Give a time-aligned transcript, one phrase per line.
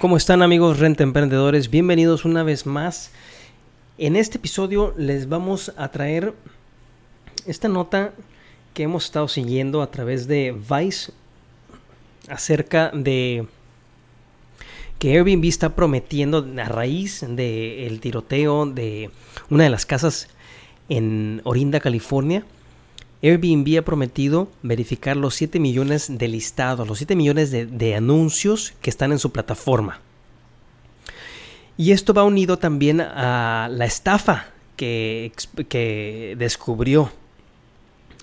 [0.00, 1.70] ¿Cómo están amigos renta emprendedores?
[1.70, 3.10] Bienvenidos una vez más.
[3.98, 6.34] En este episodio les vamos a traer
[7.46, 8.12] esta nota
[8.74, 11.10] que hemos estado siguiendo a través de Vice
[12.28, 13.48] acerca de
[15.00, 19.10] que Airbnb está prometiendo a raíz del tiroteo de
[19.50, 20.28] una de las casas
[20.88, 22.44] en Orinda, California.
[23.22, 28.90] Airbnb ha prometido verificar los 7 millones de listados, los 7 millones de, anuncios que
[28.90, 30.00] están en su plataforma.
[31.76, 35.32] Y esto va unido también a la estafa que,
[36.38, 37.10] descubrió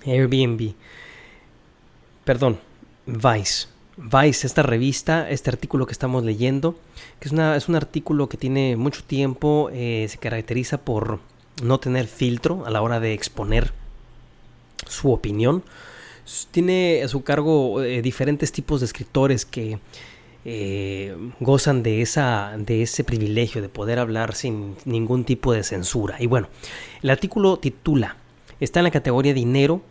[0.06, 0.72] Airbnb.
[2.24, 2.58] Perdón,
[3.06, 3.68] Vice.
[3.98, 6.78] Vice, esta revista, este artículo que estamos leyendo,
[7.18, 11.20] que es un artículo que tiene mucho tiempo, eh, se caracteriza por
[11.62, 13.72] no tener filtro a la hora de exponer
[14.88, 15.62] su opinión.
[16.50, 19.78] Tiene a su cargo eh, diferentes tipos de escritores que
[20.44, 26.16] eh, gozan de, esa, de ese privilegio de poder hablar sin ningún tipo de censura.
[26.20, 26.48] Y bueno,
[27.02, 28.16] el artículo titula,
[28.60, 29.82] está en la categoría dinero,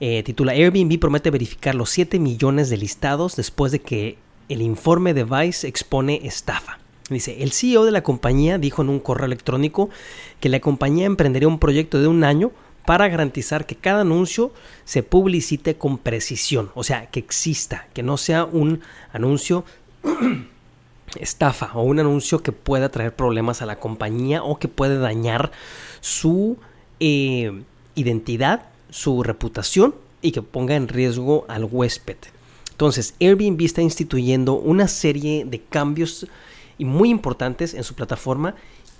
[0.00, 4.18] eh, titula Airbnb promete verificar los 7 millones de listados después de que
[4.48, 6.80] el informe de Vice expone estafa.
[7.08, 9.90] Dice, el CEO de la compañía dijo en un correo electrónico
[10.40, 12.50] que la compañía emprendería un proyecto de un año
[12.84, 14.52] para garantizar que cada anuncio
[14.84, 18.80] se publicite con precisión, o sea, que exista, que no sea un
[19.12, 19.64] anuncio
[21.20, 25.52] estafa o un anuncio que pueda traer problemas a la compañía o que puede dañar
[26.00, 26.56] su
[27.00, 27.62] eh,
[27.94, 32.16] identidad, su reputación y que ponga en riesgo al huésped.
[32.70, 36.26] Entonces, Airbnb está instituyendo una serie de cambios
[36.78, 38.54] muy importantes en su plataforma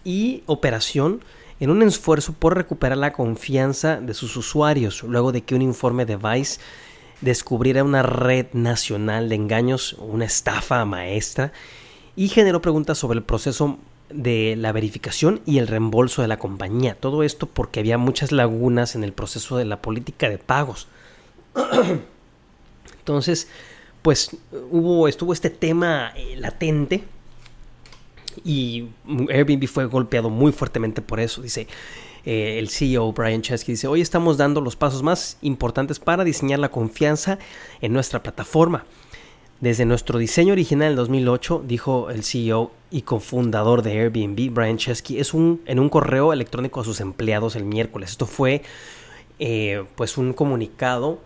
[0.05, 1.21] y operación
[1.61, 6.07] en un esfuerzo por recuperar la confianza de sus usuarios luego de que un informe
[6.07, 6.61] de Vice
[7.21, 11.53] descubriera una red nacional de engaños, una estafa maestra
[12.17, 13.79] y generó preguntas sobre el proceso
[14.09, 16.97] de la verificación y el reembolso de la compañía.
[16.99, 20.89] Todo esto porque había muchas lagunas en el proceso de la política de pagos.
[22.99, 23.49] Entonces,
[24.03, 24.37] pues
[24.71, 27.05] hubo, estuvo este tema eh, latente
[28.45, 28.89] y
[29.29, 31.43] Airbnb fue golpeado muy fuertemente por eso.
[31.43, 31.67] Dice
[32.25, 36.59] eh, el CEO Brian Chesky, dice, hoy estamos dando los pasos más importantes para diseñar
[36.59, 37.39] la confianza
[37.81, 38.85] en nuestra plataforma.
[39.61, 45.19] Desde nuestro diseño original en 2008, dijo el CEO y cofundador de Airbnb, Brian Chesky,
[45.19, 48.11] es un, en un correo electrónico a sus empleados el miércoles.
[48.11, 48.63] Esto fue
[49.39, 51.19] eh, pues un comunicado,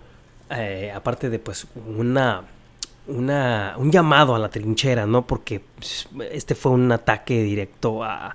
[0.51, 2.45] eh, aparte de pues una,
[3.07, 5.27] una, un llamado a la trinchera, ¿no?
[5.27, 8.35] Porque pues, este fue un ataque directo a,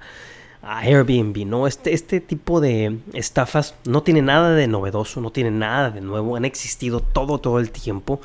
[0.61, 1.67] Airbnb, ¿no?
[1.67, 6.35] Este, este tipo de estafas no tiene nada de novedoso, no tiene nada de nuevo,
[6.35, 8.19] han existido todo, todo el tiempo.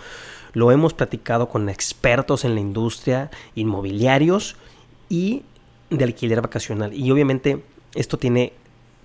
[0.53, 4.57] Lo hemos platicado con expertos en la industria, inmobiliarios
[5.09, 5.45] y
[5.91, 6.93] de alquiler vacacional.
[6.93, 7.63] Y obviamente
[7.95, 8.53] esto tiene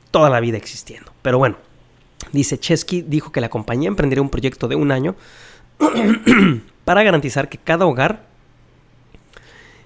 [0.09, 1.11] toda la vida existiendo.
[1.21, 1.57] Pero bueno,
[2.31, 5.15] dice Chesky dijo que la compañía emprendería un proyecto de un año
[6.89, 8.23] para garantizar que cada hogar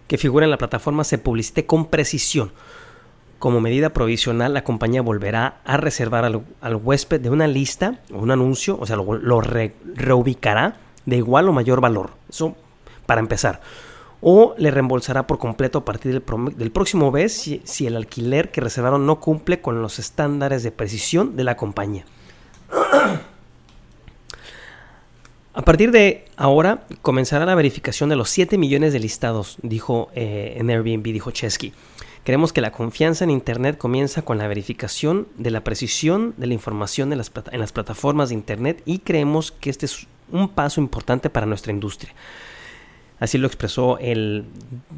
[0.07, 2.53] que figura en la plataforma se publicite con precisión.
[3.39, 8.31] Como medida provisional, la compañía volverá a reservar al, huésped de una lista o un
[8.31, 12.11] anuncio, o sea, lo, lo re- reubicará de igual o mayor valor.
[12.29, 12.55] Eso
[13.05, 13.59] para empezar.
[14.21, 18.61] O le reembolsará por completo a partir del próximo mes si, si el alquiler que
[18.61, 22.05] reservaron no cumple con los estándares de precisión de la compañía.
[25.55, 30.55] A partir de ahora comenzará la verificación de los 7 millones de listados, dijo eh,
[30.57, 31.73] en Airbnb, dijo Chesky.
[32.23, 36.55] Creemos que la confianza en Internet comienza con la verificación de la precisión de la
[36.55, 41.45] información en las plataformas de Internet y creemos que este es un paso importante para
[41.45, 42.13] nuestra industria.
[43.23, 44.43] Así lo expresó el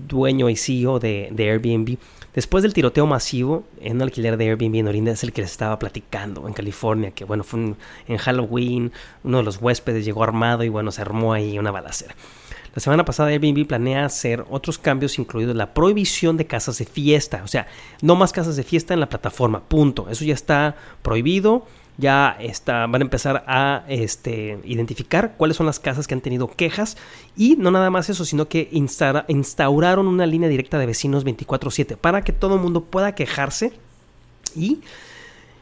[0.07, 2.00] dueño y CEO de, Airbnb.
[2.33, 5.51] Después del tiroteo masivo en un alquiler de Airbnb en Orinda, es el que les
[5.51, 7.75] estaba platicando en California, que bueno, fue
[8.07, 8.92] en Halloween,
[9.24, 12.16] uno de los huéspedes llegó armado y bueno, se armó ahí una balacera.
[12.74, 17.44] La semana pasada Airbnb planea hacer otros cambios, incluidos la prohibición de casas de fiesta.
[17.44, 17.68] O sea,
[18.01, 20.07] no más casas de fiesta en la plataforma, punto.
[20.10, 22.38] Eso ya está prohibido ya
[22.68, 26.97] van a empezar a este, identificar cuáles son las casas que han tenido quejas
[27.36, 32.24] y no nada más eso, sino que instauraron una línea directa de vecinos 24/7 para
[32.24, 33.74] que todo el mundo pueda quejarse
[34.56, 34.81] y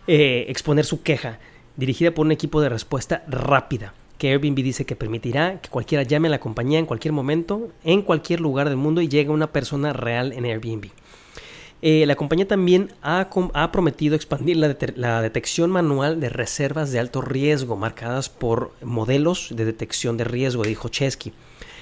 [0.07, 1.39] eh, exponer su queja,
[1.77, 6.29] dirigida por un equipo de respuesta rápida que Airbnb dice que permitirá que cualquiera llame
[6.29, 9.91] a la compañía en cualquier momento, en cualquier lugar del mundo y llegue una persona
[9.91, 10.91] real en Airbnb.
[11.85, 13.30] Eh, la compañía también ha,
[13.74, 20.15] prometido expandir la, detección manual de reservas de alto riesgo marcadas por modelos de detección
[20.15, 21.33] de riesgo, dijo Chesky.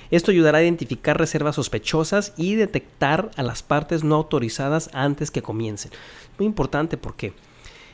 [0.09, 5.44] Esto ayudará a identificar reservas sospechosas y detectar a las partes no autorizadas antes que
[5.44, 5.92] comiencen.
[6.39, 7.33] Muy importante porque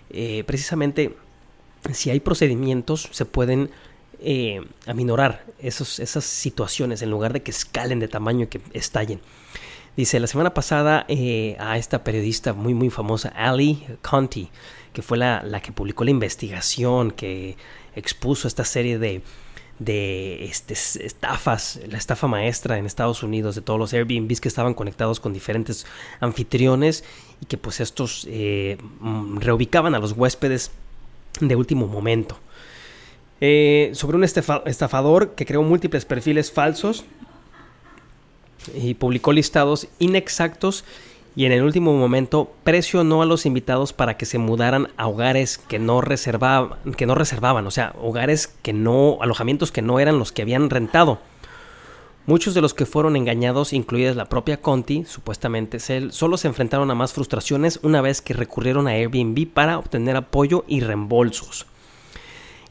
[0.10, 1.14] eh, precisamente
[1.92, 3.70] si hay procedimientos se pueden
[4.22, 9.20] eh, aminorar esas situaciones en lugar de que escalen de tamaño y que estallen.
[9.98, 14.48] Dice, la semana pasada eh, a esta periodista muy muy famosa, Ali Conti,
[14.94, 17.58] que fue la, que publicó la investigación, que
[17.96, 19.24] expuso esta serie de,
[19.80, 24.76] de este, estafas, la estafa maestra en Estados Unidos de todos los Airbnbs que estaban
[24.76, 25.88] conectados con diferentes
[26.20, 27.04] anfitriones
[27.42, 30.70] y que pues estos eh, mm, reubicaban a los huéspedes
[31.42, 32.38] de último momento.
[33.42, 37.04] Eh, sobre un estafador que creó múltiples perfiles falsos
[38.76, 40.84] y publicó listados inexactos
[41.38, 45.60] y en el último momento presionó a los invitados para que se mudaran a hogares
[45.60, 50.18] que no reservaban, que no reservaban, o sea, hogares que no, alojamientos que no eran
[50.18, 51.20] los que habían rentado.
[52.26, 55.80] Muchos de los que fueron engañados, incluida la propia Conti, supuestamente,
[56.10, 60.66] solo se enfrentaron a más frustraciones una vez que recurrieron a Airbnb para obtener apoyo
[60.68, 61.68] y reembolsos.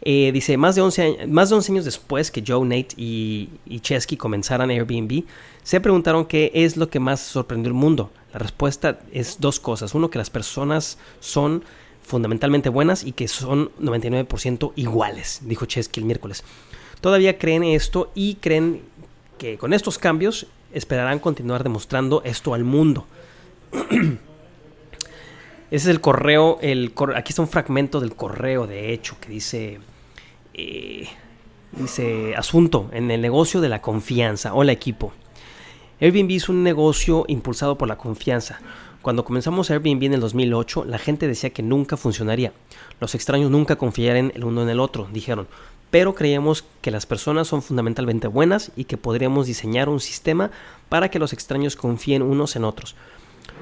[0.09, 3.49] Eh, dice, más de, 11, más de 11 años después que Joe, Nate y,
[3.81, 5.25] Chesky comenzaran Airbnb,
[5.65, 8.13] se preguntaron qué es lo que más sorprendió al mundo.
[8.33, 9.97] La respuesta es dos cosas.
[9.97, 11.65] Uno, que las personas son
[12.03, 16.45] fundamentalmente buenas y que son 99% iguales, dijo Chesky el miércoles.
[17.01, 18.83] Todavía creen esto y creen
[19.39, 23.09] que con estos cambios esperarán continuar demostrando esto al mundo.
[23.73, 24.17] Ese
[25.71, 29.81] es el correo, el, aquí está un fragmento del correo, de hecho, que dice
[30.59, 31.07] eh,
[31.73, 34.55] dice, asunto en el negocio de la confianza.
[34.55, 35.13] Hola equipo.
[36.01, 38.59] Airbnb es un negocio impulsado por la confianza.
[39.03, 42.53] Cuando comenzamos Airbnb en el 2008, la gente decía que nunca funcionaría.
[43.01, 45.47] Los extraños nunca confiarían el uno en el otro, dijeron.
[45.91, 50.51] Pero creíamos que las personas son fundamentalmente buenas y que podríamos diseñar un sistema
[50.89, 52.97] para que los extraños confíen unos en otros.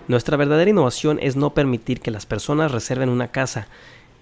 [0.07, 3.69] Nuestra verdadera innovación es no permitir que las personas reserven una casa,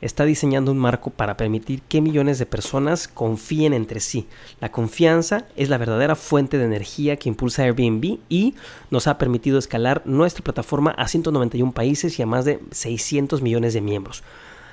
[0.02, 4.26] está diseñando un marco para permitir que millones de personas confíen entre sí.
[4.60, 8.54] La confianza es la verdadera fuente de energía que impulsa Airbnb y
[8.90, 13.72] nos ha permitido escalar nuestra plataforma a 191 países y a más de 600 millones
[13.72, 14.22] de miembros.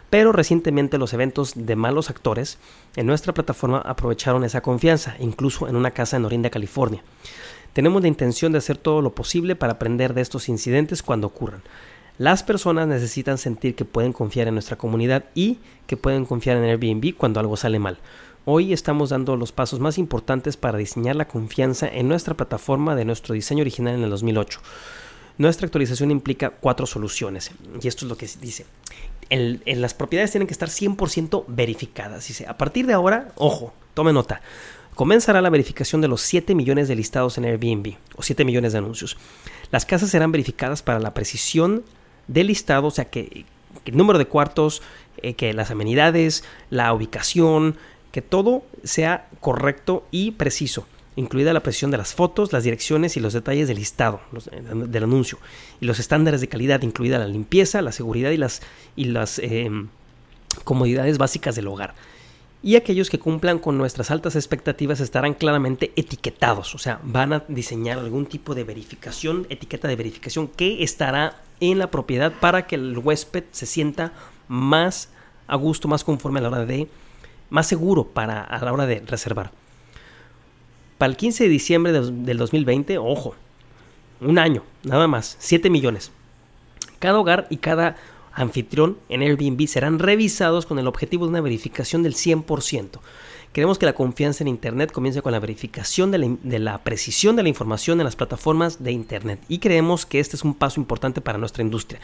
[0.09, 2.57] Pero recientemente los eventos de malos actores
[2.95, 7.03] en nuestra plataforma aprovecharon esa confianza, incluso en una casa en Orinda, California.
[7.73, 11.61] Tenemos la intención de hacer todo lo posible para aprender de estos incidentes cuando ocurran.
[12.19, 16.65] Las personas necesitan sentir que pueden confiar en nuestra comunidad y que pueden confiar en
[16.65, 17.97] Airbnb cuando algo sale mal.
[18.43, 23.05] Hoy estamos dando los pasos más importantes para diseñar la confianza en nuestra plataforma de
[23.05, 24.59] nuestro diseño original en el 2008.
[25.37, 27.51] Nuestra actualización implica cuatro soluciones
[27.81, 28.65] y esto es lo que dice.
[29.29, 32.27] Las propiedades tienen que estar 100% verificadas.
[32.27, 34.41] Dice, a partir de ahora, ojo, tome nota,
[34.93, 38.79] comenzará la verificación de los 7 millones de listados en Airbnb o 7 millones de
[38.79, 39.15] anuncios.
[39.71, 41.85] Las casas serán verificadas para la precisión
[42.29, 43.45] del listado, o sea, que,
[43.85, 44.81] el número de cuartos,
[45.17, 47.75] eh, que las amenidades, la ubicación,
[48.11, 53.19] que todo sea correcto y preciso, incluida la precisión de las fotos, las direcciones y
[53.19, 54.21] los detalles del listado,
[54.51, 55.39] eh, del anuncio,
[55.81, 58.61] y los estándares de calidad, incluida la limpieza, la seguridad y las,
[58.95, 59.89] y las em,
[60.63, 61.95] comodidades básicas del hogar.
[62.61, 67.43] Y aquellos que cumplan con nuestras altas expectativas estarán claramente etiquetados, o sea, van a
[67.47, 72.75] diseñar algún tipo de verificación, etiqueta de verificación que estará en la propiedad para que
[72.75, 74.11] el huésped se sienta
[74.49, 75.09] más
[75.47, 76.89] a gusto, más conforme a la hora de,
[77.49, 79.51] más seguro para a la hora de reservar.
[80.97, 83.35] Para el 15 de diciembre del 2020, ojo,
[84.19, 86.11] un año, nada más, 7 millones.
[86.99, 87.95] Cada hogar y cada
[88.41, 92.99] anfitrión en Airbnb serán revisados con el objetivo de una verificación del 100%.
[93.53, 97.49] Queremos que la confianza en Internet comience con la verificación de la, precisión de la
[97.49, 101.37] información en las plataformas de Internet y creemos que este es un paso importante para
[101.37, 101.99] nuestra industria.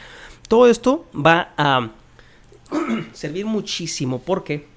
[0.47, 1.91] Todo esto va a
[3.13, 4.67] servir muchísimo porque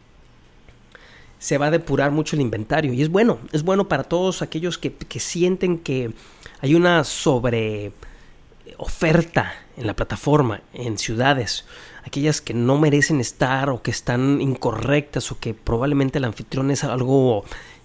[1.38, 4.76] se va a depurar mucho el inventario y es bueno, es bueno para todos aquellos
[4.76, 6.12] que, sienten que
[6.60, 7.92] hay una sobre
[8.76, 11.64] oferta en la plataforma, en ciudades,
[12.04, 16.84] aquellas que no merecen estar o que están incorrectas o que probablemente el anfitrión es
[16.84, 17.44] algo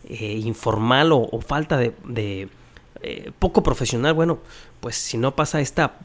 [0.10, 2.50] eh, informal o, falta de,
[3.02, 4.40] eh, poco profesional, bueno,
[4.80, 6.00] pues si no pasa esta,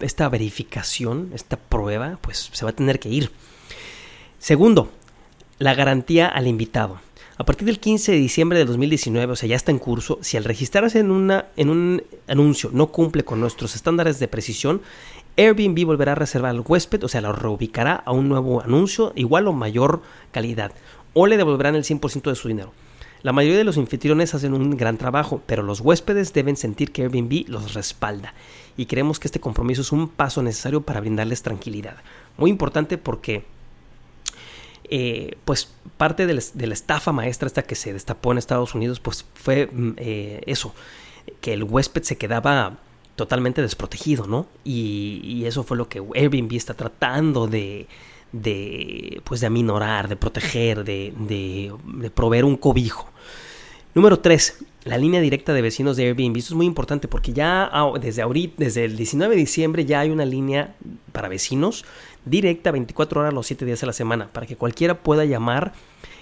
[0.00, 3.30] esta verificación, esta prueba, pues se va a tener que ir.
[4.38, 4.90] Segundo,
[5.58, 7.00] la garantía al invitado.
[7.36, 10.36] A partir del 15 de diciembre de 2019, o sea, ya está en curso, si
[10.36, 14.82] al registrarse en, una, en un anuncio no cumple con nuestros estándares de precisión,
[15.36, 19.48] Airbnb volverá a reservar al huésped, o sea, lo reubicará a un nuevo anuncio igual
[19.48, 20.00] o mayor
[20.30, 20.70] calidad,
[21.12, 22.72] o le devolverán el 100% de su dinero.
[23.22, 27.02] La mayoría de los anfitriones hacen un gran trabajo, pero los huéspedes deben sentir que
[27.02, 28.32] Airbnb los respalda
[28.76, 31.96] y creemos que este compromiso es un paso necesario para brindarles tranquilidad.
[32.36, 33.44] Muy importante porque
[34.90, 39.24] eh, pues parte de la, estafa maestra esta que se destapó en Estados Unidos, pues
[39.34, 40.74] fue mm, eh, eso,
[41.40, 42.78] que el huésped se quedaba
[43.16, 44.46] totalmente desprotegido, ¿no?
[44.64, 47.86] Y, eso fue lo que Airbnb está tratando de,
[48.32, 53.08] de pues de aminorar, de proteger, de, de proveer un cobijo.
[53.94, 56.36] Número 3 la línea directa de vecinos de Airbnb.
[56.36, 60.10] Esto es muy importante porque ya desde ahorita, desde el 19 de diciembre ya hay
[60.10, 60.74] una línea
[61.12, 61.84] para vecinos
[62.24, 65.72] directa 24 horas los 7 días de la semana para que cualquiera pueda llamar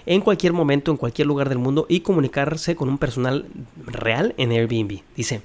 [0.05, 3.47] en cualquier momento, en cualquier lugar del mundo y comunicarse con un personal
[3.85, 5.01] real en Airbnb.
[5.15, 5.41] Dice,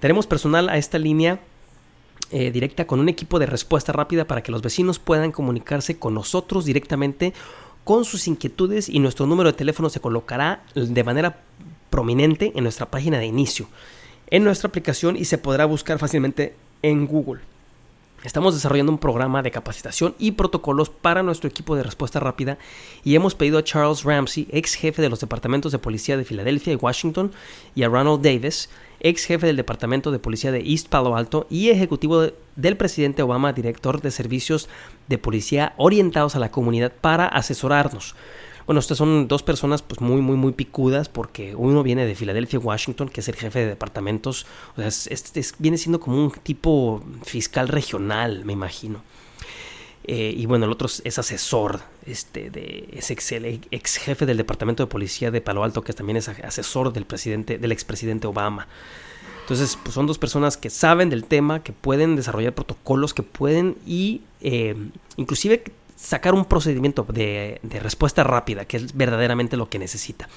[0.00, 1.40] tenemos personal a esta línea
[2.30, 6.14] eh, directa con un equipo de respuesta rápida para que los vecinos puedan comunicarse con
[6.14, 7.34] nosotros directamente
[7.84, 11.42] con sus inquietudes y nuestro número de teléfono se colocará de manera
[11.94, 13.68] prominente en nuestra página de inicio,
[14.28, 17.40] en nuestra aplicación y se podrá buscar fácilmente en Google.
[18.24, 22.58] Estamos desarrollando un programa de capacitación y protocolos para nuestro equipo de respuesta rápida
[23.04, 26.72] y hemos pedido a Charles Ramsey, ex jefe de los departamentos de policía de Filadelfia
[26.72, 27.30] y Washington,
[27.76, 31.68] y a Ronald Davis, ex jefe del departamento de policía de East Palo Alto y
[31.68, 34.68] ejecutivo del presidente Obama, director de servicios
[35.06, 38.16] de policía orientados a la comunidad, para asesorarnos.
[38.66, 42.58] Bueno, estas son dos personas pues muy, muy, muy picudas porque uno viene de Filadelfia,
[42.58, 44.46] Washington, que es el jefe de departamentos.
[44.76, 49.02] O sea, es, viene siendo como un tipo fiscal regional, me imagino.
[50.06, 54.82] Eh, y bueno, el otro es asesor, este, de, es ex, ex, jefe del departamento
[54.82, 58.68] de policía de Palo Alto, que también es asesor del presidente, del expresidente Obama.
[59.40, 63.76] Entonces, pues son dos personas que saben del tema, que pueden desarrollar protocolos, que pueden
[63.86, 64.74] y eh,
[65.16, 65.64] inclusive
[65.96, 70.28] sacar un procedimiento de, respuesta rápida, que es verdaderamente lo que necesita.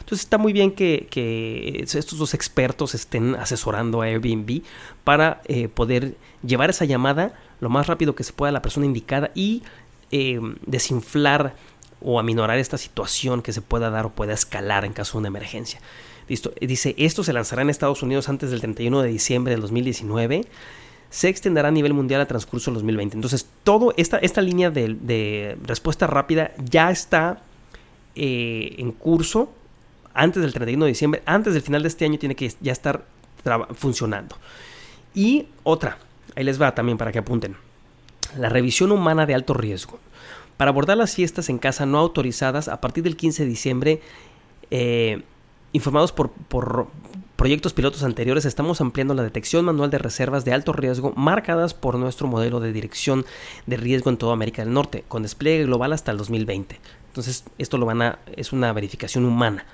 [0.00, 4.62] Entonces está muy bien que, estos dos expertos estén asesorando a Airbnb
[5.04, 8.86] para eh, poder llevar esa llamada lo más rápido que se pueda a la persona
[8.86, 9.62] indicada y
[10.10, 11.54] eh, desinflar
[12.00, 15.28] o aminorar esta situación que se pueda dar o pueda escalar en caso de una
[15.28, 15.80] emergencia.
[16.28, 16.52] Listo.
[16.60, 20.46] Dice, esto se lanzará en Estados Unidos antes del 31 de diciembre del 2019
[21.12, 23.16] se extenderá a nivel mundial a transcurso del 2020.
[23.16, 27.42] Entonces, toda esta, esta línea de, respuesta rápida ya está
[28.14, 29.52] eh, en curso
[30.14, 33.04] antes del 31 de diciembre, antes del final de este año tiene que ya estar
[33.74, 34.36] funcionando.
[35.14, 35.98] Y otra,
[36.34, 37.56] ahí les va también para que apunten,
[38.38, 39.98] la revisión humana de alto riesgo.
[40.56, 44.00] Para abordar las fiestas en casa no autorizadas a partir del 15 de diciembre,
[44.70, 45.22] eh,
[45.74, 46.86] informados por, por,
[47.42, 51.98] proyectos pilotos anteriores estamos ampliando la detección manual de reservas de alto riesgo marcadas por
[51.98, 53.26] nuestro modelo de dirección
[53.66, 56.78] de riesgo en toda América del Norte, con despliegue global hasta el 2020.
[57.08, 59.66] Entonces, esto lo van a, es una verificación humana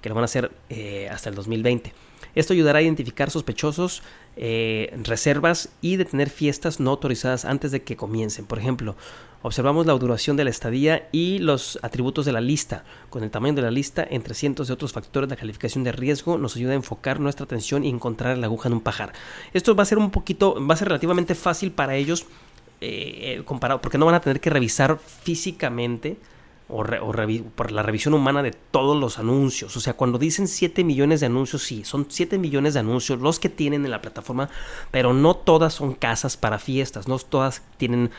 [0.00, 1.92] que lo van a hacer eh, hasta el 2020.
[2.34, 4.02] Esto ayudará a identificar sospechosos,
[4.36, 8.46] eh, reservas y detener fiestas no autorizadas antes de que comiencen.
[8.46, 8.96] Por ejemplo,
[9.42, 12.84] observamos la duración de la estadía y los atributos de la lista.
[13.08, 16.38] Con el tamaño de la lista, entre cientos de otros factores, la calificación de riesgo
[16.38, 19.12] nos ayuda a enfocar nuestra atención y encontrar la aguja en un pajar.
[19.52, 22.26] Esto va a ser un poquito, va a ser relativamente fácil para ellos
[22.80, 26.16] eh, comparado, porque no van a tener que revisar físicamente
[26.70, 26.84] o,
[27.54, 29.76] por la revisión humana de todos los anuncios.
[29.76, 33.38] O sea, cuando dicen 7 millones de anuncios, sí, son 7 millones de anuncios los
[33.38, 34.48] que tienen en la plataforma,
[34.90, 38.10] pero no todas son casas para fiestas, no todas tienen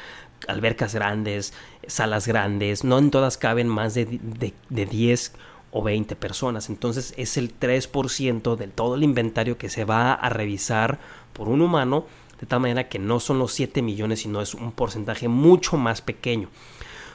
[0.48, 1.54] albercas grandes,
[1.88, 5.34] salas grandes, no en todas caben más de, de, de 10
[5.72, 6.70] o 20 personas.
[6.70, 11.00] Entonces es el 3% de todo el inventario que se va a revisar
[11.34, 12.06] por un humano,
[12.40, 16.02] de tal manera que no son los 7 millones, sino es un porcentaje mucho más
[16.02, 16.50] pequeño.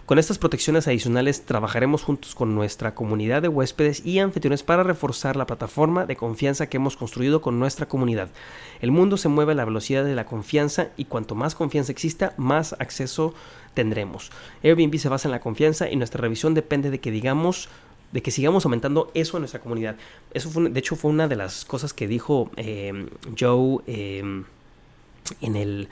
[0.06, 5.34] Con estas protecciones adicionales trabajaremos juntos con nuestra comunidad de huéspedes y anfitriones para reforzar
[5.34, 8.28] la plataforma de confianza que hemos construido con nuestra comunidad.
[8.80, 12.34] El mundo se mueve a la velocidad de la confianza y cuanto más confianza exista,
[12.36, 13.34] más acceso
[13.74, 14.30] tendremos.
[14.62, 17.68] Airbnb se basa en la confianza y nuestra revisión depende de que digamos
[18.12, 19.96] de que sigamos aumentando eso en nuestra comunidad.
[20.32, 23.80] Eso fue, de hecho, fue una de las cosas que dijo eh, Joe.
[23.88, 24.44] Eh,
[25.40, 25.88] en el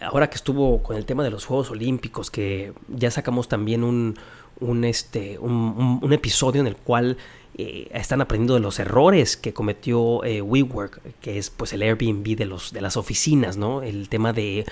[0.00, 4.16] ahora que estuvo con el tema de los Juegos Olímpicos, que ya sacamos también un,
[4.60, 7.16] un, este, un, episodio en el cual
[7.56, 12.36] eh, están aprendiendo de los errores que cometió eh, WeWork, que es pues el Airbnb
[12.36, 13.82] de, los, de las oficinas, ¿no?
[13.82, 14.64] El tema de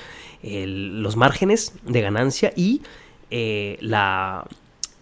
[0.42, 2.82] los márgenes de ganancia y
[3.30, 4.46] eh, la,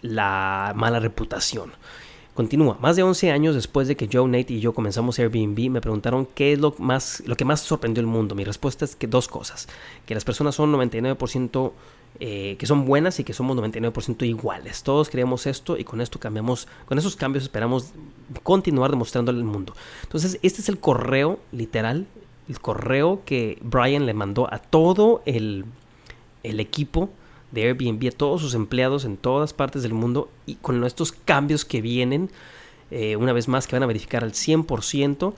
[0.02, 1.72] la mala reputación.
[2.36, 2.76] Continúa.
[2.82, 6.28] Más de 11 años después de que Joe, Nate y yo comenzamos Airbnb, me preguntaron
[6.34, 8.34] qué es lo, más, lo que más sorprendió el mundo.
[8.34, 9.68] Mi respuesta es que dos cosas.
[10.04, 11.72] Que las personas son 99%,
[12.20, 14.82] eh, que son buenas y que somos 99% iguales.
[14.82, 17.94] Todos creemos esto y con esto cambiamos, con esos cambios esperamos
[18.42, 19.72] continuar demostrándole al mundo.
[20.02, 22.06] Entonces, este es el correo literal,
[22.50, 25.64] el correo que Brian le mandó a todo el,
[26.42, 27.08] el equipo
[27.52, 31.64] de Airbnb a todos sus empleados en todas partes del mundo y con estos cambios
[31.64, 32.30] que vienen,
[32.90, 35.34] eh, una vez más que van a verificar al 100%,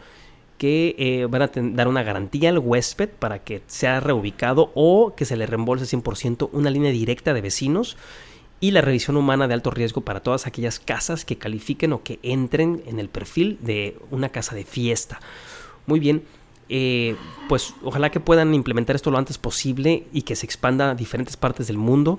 [0.58, 5.24] que eh, van a dar una garantía al huésped para que sea reubicado o que
[5.24, 7.96] se le reembolse 100% una línea directa de vecinos
[8.60, 12.18] y la revisión humana de alto riesgo para todas aquellas casas que califiquen o que
[12.24, 15.20] entren en el perfil de una casa de fiesta.
[15.86, 16.24] Muy bien,
[16.68, 17.16] eh,
[17.48, 21.36] pues ojalá que puedan implementar esto lo antes posible y que se expanda a diferentes
[21.36, 22.18] partes del mundo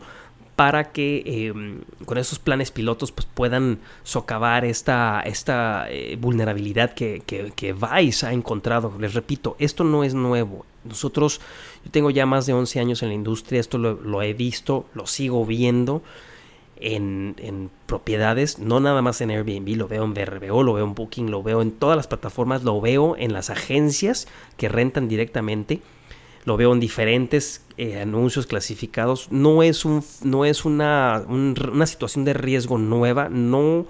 [0.55, 7.21] para que em, con esos planes pilotos pues puedan socavar esta, esta eh, vulnerabilidad que,
[7.25, 8.93] que, Vice ha encontrado.
[8.99, 10.65] Les repito, esto no es nuevo.
[10.83, 11.39] Nosotros,
[11.85, 15.07] yo tengo ya más de 11 años en la industria, esto lo he visto, lo
[15.07, 16.01] sigo viendo
[16.79, 21.31] en, propiedades, no nada más en Airbnb, lo veo en VRBO, lo veo en Booking,
[21.31, 25.81] lo veo en todas las plataformas, lo veo en las agencias que rentan directamente,
[26.45, 29.31] lo veo en diferentes eh, anuncios clasificados.
[29.31, 33.87] No es, un, no es una, una situación de riesgo nueva, no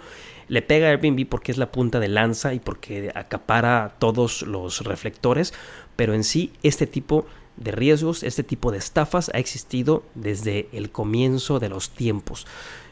[0.48, 4.84] le pega a Airbnb porque es la punta de lanza y porque acapara todos los
[4.84, 5.54] reflectores,
[5.96, 10.92] pero en sí este tipo de riesgos, este tipo de estafas ha existido desde el
[10.92, 12.48] comienzo de los tiempos.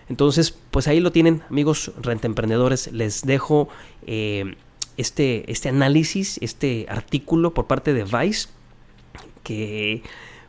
[0.09, 2.91] Entonces, pues ahí lo tienen, amigos emprendedores.
[2.93, 3.67] Les dejo
[4.05, 4.55] eh,
[4.95, 8.49] este, este análisis, este artículo por parte de Vice,
[9.43, 10.03] que